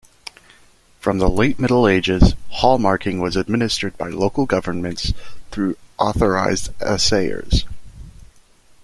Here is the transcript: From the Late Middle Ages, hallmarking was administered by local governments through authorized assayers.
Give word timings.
From 0.99 1.19
the 1.19 1.29
Late 1.29 1.59
Middle 1.59 1.87
Ages, 1.87 2.33
hallmarking 2.61 3.21
was 3.21 3.35
administered 3.35 3.95
by 3.99 4.09
local 4.09 4.47
governments 4.47 5.13
through 5.51 5.77
authorized 5.99 6.71
assayers. 6.81 7.65